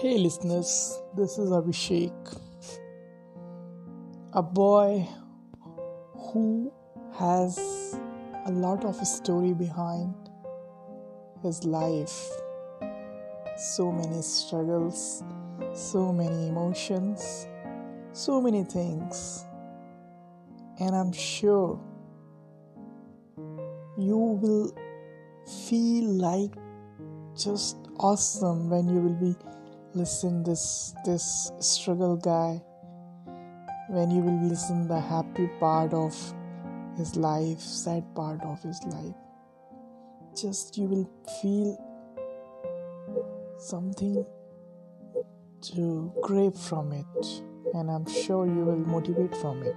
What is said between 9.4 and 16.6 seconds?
behind his life. So many struggles, so many